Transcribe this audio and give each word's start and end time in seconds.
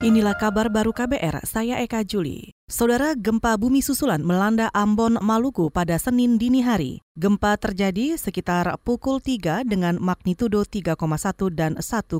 Inilah 0.00 0.32
kabar 0.32 0.72
baru 0.72 0.96
KBR, 0.96 1.44
saya 1.44 1.76
Eka 1.84 2.00
Juli. 2.08 2.56
Saudara, 2.72 3.12
gempa 3.12 3.60
bumi 3.60 3.84
susulan 3.84 4.24
melanda 4.24 4.72
Ambon, 4.72 5.20
Maluku 5.20 5.68
pada 5.68 6.00
Senin 6.00 6.40
dini 6.40 6.64
hari. 6.64 7.04
Gempa 7.20 7.60
terjadi 7.60 8.16
sekitar 8.16 8.80
pukul 8.80 9.20
3 9.20 9.60
dengan 9.60 10.00
magnitudo 10.00 10.64
3,1 10.64 11.52
dan 11.52 11.76
1,8. 11.76 12.16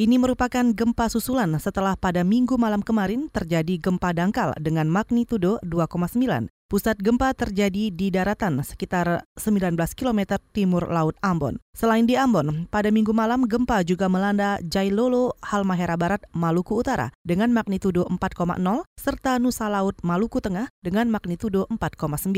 Ini 0.00 0.16
merupakan 0.16 0.64
gempa 0.72 1.12
susulan 1.12 1.52
setelah 1.60 1.92
pada 1.92 2.24
minggu 2.24 2.56
malam 2.56 2.80
kemarin 2.80 3.28
terjadi 3.28 3.76
gempa 3.76 4.16
dangkal 4.16 4.56
dengan 4.56 4.88
magnitudo 4.88 5.60
2,9. 5.68 6.48
Pusat 6.68 7.00
gempa 7.00 7.32
terjadi 7.32 7.88
di 7.88 8.12
daratan 8.12 8.60
sekitar 8.60 9.24
19 9.40 9.72
km 9.96 10.36
timur 10.52 10.84
Laut 10.92 11.16
Ambon. 11.24 11.56
Selain 11.72 12.04
di 12.04 12.12
Ambon, 12.12 12.68
pada 12.68 12.92
minggu 12.92 13.08
malam 13.16 13.48
gempa 13.48 13.80
juga 13.80 14.04
melanda 14.12 14.60
Jailolo, 14.60 15.32
Halmahera 15.40 15.96
Barat, 15.96 16.28
Maluku 16.36 16.76
Utara 16.76 17.08
dengan 17.24 17.56
magnitudo 17.56 18.04
4,0 18.12 18.84
serta 19.00 19.40
Nusa 19.40 19.72
Laut, 19.72 19.96
Maluku 20.04 20.44
Tengah 20.44 20.68
dengan 20.84 21.08
magnitudo 21.08 21.64
4,9. 21.72 22.36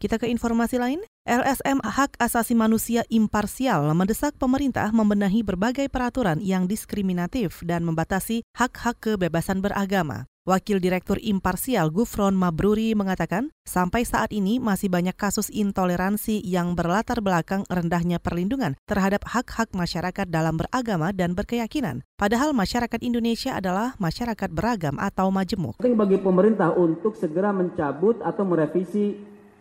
Kita 0.00 0.16
ke 0.16 0.32
informasi 0.32 0.80
lain. 0.80 1.04
LSM 1.28 1.84
Hak 1.84 2.16
Asasi 2.16 2.56
Manusia 2.56 3.04
Imparsial 3.12 3.92
mendesak 3.92 4.40
pemerintah 4.40 4.88
membenahi 4.88 5.44
berbagai 5.44 5.92
peraturan 5.92 6.40
yang 6.40 6.64
diskriminatif 6.64 7.60
dan 7.60 7.84
membatasi 7.84 8.40
hak-hak 8.56 9.04
kebebasan 9.04 9.60
beragama. 9.60 10.31
Wakil 10.42 10.82
Direktur 10.82 11.22
Imparsial 11.22 11.94
Gufron 11.94 12.34
Mabruri 12.34 12.98
mengatakan, 12.98 13.54
sampai 13.62 14.02
saat 14.02 14.34
ini 14.34 14.58
masih 14.58 14.90
banyak 14.90 15.14
kasus 15.14 15.46
intoleransi 15.54 16.42
yang 16.42 16.74
berlatar 16.74 17.22
belakang 17.22 17.62
rendahnya 17.70 18.18
perlindungan 18.18 18.74
terhadap 18.90 19.22
hak-hak 19.22 19.70
masyarakat 19.70 20.26
dalam 20.26 20.58
beragama 20.58 21.14
dan 21.14 21.38
berkeyakinan. 21.38 22.02
Padahal 22.18 22.50
masyarakat 22.58 22.98
Indonesia 23.06 23.54
adalah 23.54 23.94
masyarakat 24.02 24.50
beragam 24.50 24.98
atau 24.98 25.30
majemuk. 25.30 25.78
Penting 25.78 25.94
bagi 25.94 26.18
pemerintah 26.18 26.74
untuk 26.74 27.14
segera 27.14 27.54
mencabut 27.54 28.18
atau 28.18 28.42
merevisi 28.42 29.14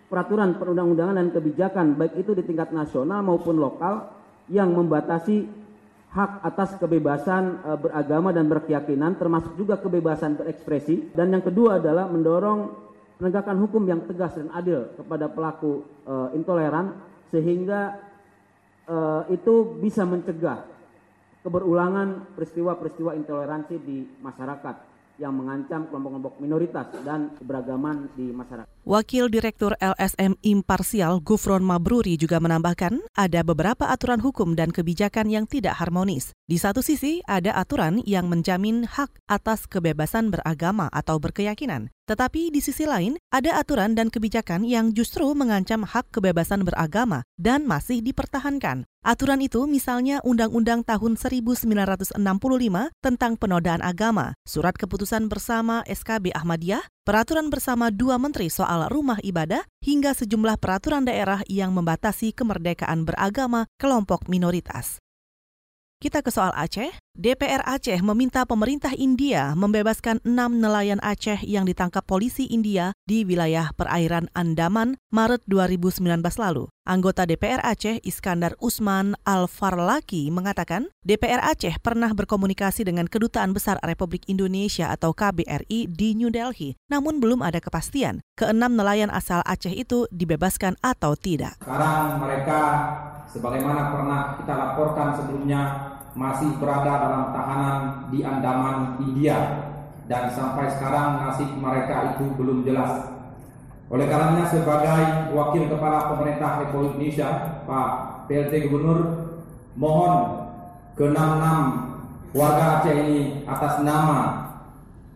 peraturan 0.09 0.57
perundang-undangan 0.57 1.21
dan 1.21 1.29
kebijakan 1.29 1.93
baik 1.93 2.25
itu 2.25 2.33
di 2.33 2.41
tingkat 2.41 2.73
nasional 2.73 3.21
maupun 3.21 3.61
lokal 3.61 4.09
yang 4.49 4.73
membatasi 4.73 5.60
hak 6.11 6.43
atas 6.43 6.75
kebebasan 6.75 7.63
uh, 7.63 7.79
beragama 7.79 8.35
dan 8.35 8.51
berkeyakinan 8.51 9.15
termasuk 9.15 9.55
juga 9.55 9.79
kebebasan 9.79 10.35
berekspresi. 10.35 11.15
Dan 11.15 11.31
yang 11.31 11.43
kedua 11.43 11.79
adalah 11.79 12.11
mendorong 12.11 12.71
penegakan 13.15 13.57
hukum 13.63 13.87
yang 13.87 14.03
tegas 14.03 14.35
dan 14.35 14.51
adil 14.51 14.91
kepada 14.99 15.31
pelaku 15.31 15.87
uh, 16.03 16.35
intoleran 16.35 16.99
sehingga 17.31 17.95
uh, 18.91 19.23
itu 19.31 19.79
bisa 19.79 20.03
mencegah 20.03 20.67
keberulangan 21.41 22.35
peristiwa-peristiwa 22.35 23.15
intoleransi 23.17 23.75
di 23.81 24.03
masyarakat 24.19 24.90
yang 25.21 25.37
mengancam 25.37 25.85
kelompok-kelompok 25.93 26.41
minoritas 26.41 26.89
dan 27.05 27.37
keberagaman 27.37 28.09
di 28.17 28.33
masyarakat. 28.33 28.65
Wakil 28.81 29.29
Direktur 29.29 29.77
LSM 29.77 30.33
Imparsial 30.41 31.21
Gufron 31.21 31.61
Mabruri 31.61 32.17
juga 32.17 32.41
menambahkan 32.41 32.97
ada 33.13 33.45
beberapa 33.45 33.85
aturan 33.93 34.17
hukum 34.17 34.57
dan 34.57 34.73
kebijakan 34.73 35.29
yang 35.29 35.45
tidak 35.45 35.77
harmonis. 35.77 36.33
Di 36.49 36.57
satu 36.57 36.81
sisi 36.81 37.21
ada 37.29 37.53
aturan 37.53 38.01
yang 38.09 38.25
menjamin 38.25 38.89
hak 38.89 39.13
atas 39.29 39.69
kebebasan 39.69 40.33
beragama 40.33 40.89
atau 40.89 41.21
berkeyakinan. 41.21 41.93
Tetapi 42.11 42.51
di 42.51 42.59
sisi 42.59 42.83
lain, 42.83 43.15
ada 43.31 43.55
aturan 43.55 43.95
dan 43.95 44.11
kebijakan 44.11 44.67
yang 44.67 44.91
justru 44.91 45.23
mengancam 45.31 45.87
hak 45.87 46.11
kebebasan 46.11 46.67
beragama 46.67 47.23
dan 47.39 47.63
masih 47.63 48.03
dipertahankan. 48.03 48.83
Aturan 48.99 49.39
itu 49.39 49.63
misalnya 49.63 50.19
Undang-Undang 50.27 50.83
tahun 50.83 51.15
1965 51.15 52.19
tentang 52.99 53.39
penodaan 53.39 53.79
agama, 53.79 54.35
Surat 54.43 54.75
Keputusan 54.75 55.31
Bersama 55.31 55.87
SKB 55.87 56.35
Ahmadiyah, 56.35 56.83
Peraturan 57.07 57.47
bersama 57.47 57.89
dua 57.95 58.19
menteri 58.19 58.51
soal 58.51 58.91
rumah 58.91 59.17
ibadah, 59.23 59.63
hingga 59.79 60.11
sejumlah 60.11 60.59
peraturan 60.59 61.07
daerah 61.07 61.39
yang 61.47 61.71
membatasi 61.71 62.35
kemerdekaan 62.35 63.07
beragama 63.07 63.71
kelompok 63.79 64.27
minoritas. 64.27 64.99
Kita 66.01 66.25
ke 66.25 66.33
soal 66.33 66.49
Aceh. 66.57 66.89
DPR 67.11 67.59
Aceh 67.67 67.99
meminta 67.99 68.47
pemerintah 68.47 68.95
India 68.95 69.51
membebaskan 69.51 70.23
enam 70.23 70.63
nelayan 70.63 70.95
Aceh 71.03 71.43
yang 71.43 71.67
ditangkap 71.67 72.07
polisi 72.07 72.47
India 72.47 72.95
di 73.03 73.27
wilayah 73.27 73.75
perairan 73.75 74.31
Andaman 74.31 74.95
Maret 75.11 75.43
2019 75.43 76.07
lalu. 76.39 76.71
Anggota 76.87 77.27
DPR 77.27 77.59
Aceh 77.67 77.99
Iskandar 78.07 78.55
Usman 78.63 79.19
Al-Farlaki 79.27 80.31
mengatakan 80.31 80.87
DPR 81.03 81.43
Aceh 81.43 81.83
pernah 81.83 82.15
berkomunikasi 82.15 82.87
dengan 82.87 83.11
Kedutaan 83.11 83.51
Besar 83.51 83.75
Republik 83.83 84.23
Indonesia 84.31 84.87
atau 84.87 85.11
KBRI 85.11 85.91
di 85.91 86.15
New 86.15 86.31
Delhi, 86.31 86.79
namun 86.87 87.19
belum 87.19 87.43
ada 87.43 87.59
kepastian 87.59 88.23
keenam 88.39 88.79
nelayan 88.79 89.11
asal 89.11 89.43
Aceh 89.43 89.75
itu 89.75 90.07
dibebaskan 90.15 90.79
atau 90.79 91.19
tidak. 91.19 91.59
Sekarang 91.59 92.23
mereka 92.23 92.59
sebagaimana 93.27 93.91
pernah 93.91 94.19
kita 94.39 94.53
laporkan 94.55 95.07
sebelumnya 95.19 95.61
masih 96.11 96.51
berada 96.59 97.07
dalam 97.07 97.23
tahanan 97.31 97.79
di 98.11 98.19
Andaman, 98.23 98.99
India 98.99 99.37
dan 100.11 100.27
sampai 100.31 100.67
sekarang 100.75 101.23
nasib 101.23 101.49
mereka 101.55 102.15
itu 102.15 102.35
belum 102.35 102.67
jelas. 102.67 103.11
Oleh 103.91 104.07
karenanya 104.07 104.47
sebagai 104.47 105.31
wakil 105.35 105.67
kepala 105.67 106.15
pemerintah 106.15 106.63
Republik 106.63 106.95
Indonesia, 106.95 107.59
Pak 107.67 107.89
PLT 108.27 108.67
Gubernur, 108.67 108.99
mohon 109.75 110.13
ke-66 110.95 111.45
warga 112.31 112.79
Aceh 112.79 112.95
ini 112.95 113.43
atas 113.43 113.83
nama 113.83 114.40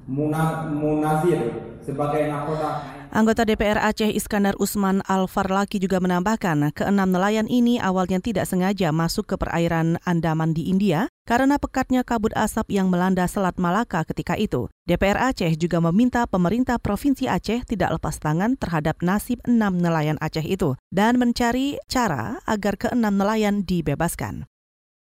Munazir 0.05 1.41
sebagai 1.81 2.29
nakoda 2.29 2.95
Anggota 3.15 3.47
DPR 3.47 3.79
Aceh 3.79 4.11
Iskandar 4.11 4.59
Usman 4.59 4.99
Al-Farlaki 5.07 5.79
juga 5.79 6.03
menambahkan 6.03 6.75
keenam 6.75 7.15
nelayan 7.15 7.47
ini 7.47 7.79
awalnya 7.79 8.19
tidak 8.19 8.43
sengaja 8.43 8.91
masuk 8.91 9.23
ke 9.23 9.35
perairan 9.39 9.95
Andaman 10.03 10.51
di 10.51 10.67
India 10.67 11.07
karena 11.23 11.55
pekatnya 11.55 12.03
kabut 12.03 12.35
asap 12.35 12.75
yang 12.75 12.91
melanda 12.91 13.23
Selat 13.23 13.55
Malaka 13.55 14.03
ketika 14.03 14.35
itu. 14.35 14.67
DPR 14.83 15.31
Aceh 15.31 15.55
juga 15.55 15.79
meminta 15.79 16.27
pemerintah 16.27 16.75
Provinsi 16.75 17.31
Aceh 17.31 17.63
tidak 17.63 17.95
lepas 17.95 18.19
tangan 18.19 18.59
terhadap 18.59 18.99
nasib 18.99 19.39
enam 19.47 19.79
nelayan 19.79 20.19
Aceh 20.19 20.43
itu 20.43 20.75
dan 20.91 21.15
mencari 21.15 21.79
cara 21.87 22.43
agar 22.43 22.75
keenam 22.75 23.15
nelayan 23.15 23.63
dibebaskan. 23.63 24.43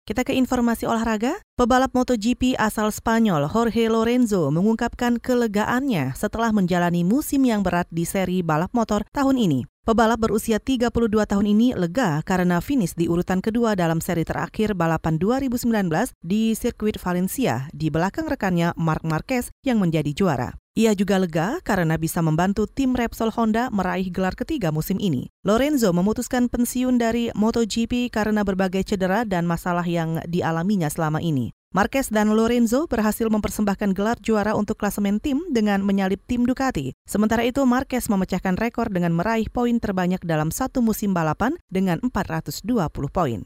Kita 0.08 0.24
ke 0.24 0.32
informasi 0.32 0.88
olahraga. 0.88 1.36
Pebalap 1.60 1.92
MotoGP 1.92 2.56
asal 2.56 2.96
Spanyol 2.96 3.44
Jorge 3.52 3.92
Lorenzo 3.92 4.48
mengungkapkan 4.56 5.20
kelegaannya 5.20 6.16
setelah 6.16 6.56
menjalani 6.56 7.04
musim 7.04 7.44
yang 7.44 7.60
berat 7.60 7.92
di 7.92 8.08
seri 8.08 8.40
balap 8.40 8.72
motor 8.72 9.04
tahun 9.12 9.36
ini. 9.36 9.68
Pebalap 9.88 10.20
berusia 10.20 10.60
32 10.60 10.92
tahun 11.08 11.48
ini 11.48 11.72
lega 11.72 12.20
karena 12.28 12.60
finish 12.60 12.92
di 12.92 13.08
urutan 13.08 13.40
kedua 13.40 13.72
dalam 13.72 14.04
seri 14.04 14.28
terakhir 14.28 14.76
balapan 14.76 15.16
2019 15.16 15.64
di 16.20 16.52
sirkuit 16.60 17.00
Valencia 17.00 17.72
di 17.72 17.88
belakang 17.88 18.28
rekannya 18.28 18.76
Marc 18.76 19.08
Marquez 19.08 19.48
yang 19.64 19.80
menjadi 19.80 20.12
juara. 20.12 20.52
Ia 20.76 20.92
juga 20.92 21.24
lega 21.24 21.64
karena 21.64 21.96
bisa 21.96 22.20
membantu 22.20 22.68
tim 22.68 23.00
Repsol 23.00 23.32
Honda 23.32 23.72
meraih 23.72 24.12
gelar 24.12 24.36
ketiga 24.36 24.76
musim 24.76 25.00
ini. 25.00 25.32
Lorenzo 25.48 25.96
memutuskan 25.96 26.52
pensiun 26.52 27.00
dari 27.00 27.32
MotoGP 27.32 28.12
karena 28.12 28.44
berbagai 28.44 28.84
cedera 28.84 29.24
dan 29.24 29.48
masalah 29.48 29.88
yang 29.88 30.20
dialaminya 30.28 30.92
selama 30.92 31.24
ini. 31.24 31.56
Marquez 31.76 32.08
dan 32.08 32.32
Lorenzo 32.32 32.88
berhasil 32.88 33.28
mempersembahkan 33.28 33.92
gelar 33.92 34.16
juara 34.24 34.56
untuk 34.56 34.80
klasemen 34.80 35.20
tim 35.20 35.44
dengan 35.52 35.84
menyalip 35.84 36.24
tim 36.24 36.48
Ducati. 36.48 36.96
Sementara 37.04 37.44
itu, 37.44 37.60
Marquez 37.68 38.08
memecahkan 38.08 38.56
rekor 38.56 38.88
dengan 38.88 39.12
meraih 39.12 39.52
poin 39.52 39.76
terbanyak 39.76 40.24
dalam 40.24 40.48
satu 40.48 40.80
musim 40.80 41.12
balapan 41.12 41.60
dengan 41.68 42.00
420 42.00 42.64
poin. 43.12 43.44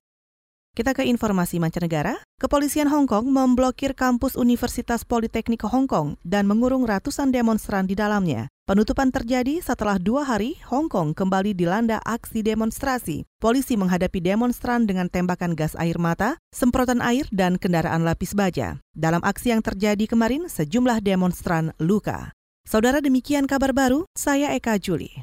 Kita 0.72 0.96
ke 0.96 1.04
informasi 1.04 1.60
mancanegara. 1.60 2.16
Kepolisian 2.40 2.88
Hong 2.88 3.04
Kong 3.04 3.28
memblokir 3.28 3.92
kampus 3.92 4.40
Universitas 4.40 5.04
Politeknik 5.04 5.68
Hong 5.68 5.84
Kong 5.84 6.16
dan 6.24 6.48
mengurung 6.48 6.88
ratusan 6.88 7.34
demonstran 7.34 7.90
di 7.90 7.98
dalamnya. 7.98 8.48
Penutupan 8.72 9.12
terjadi 9.12 9.60
setelah 9.60 10.00
dua 10.00 10.24
hari 10.24 10.56
Hong 10.72 10.88
Kong 10.88 11.12
kembali 11.12 11.52
dilanda 11.52 12.00
aksi 12.08 12.40
demonstrasi. 12.40 13.28
Polisi 13.36 13.76
menghadapi 13.76 14.24
demonstran 14.24 14.88
dengan 14.88 15.12
tembakan 15.12 15.60
gas 15.60 15.76
air 15.76 16.00
mata, 16.00 16.40
semprotan 16.56 17.04
air, 17.04 17.28
dan 17.36 17.60
kendaraan 17.60 18.08
lapis 18.08 18.32
baja. 18.32 18.80
Dalam 18.96 19.20
aksi 19.28 19.52
yang 19.52 19.60
terjadi 19.60 20.08
kemarin, 20.08 20.48
sejumlah 20.48 21.04
demonstran 21.04 21.76
luka. 21.84 22.32
Saudara 22.64 23.04
demikian 23.04 23.44
kabar 23.44 23.76
baru, 23.76 24.08
saya 24.16 24.56
Eka 24.56 24.80
Juli. 24.80 25.20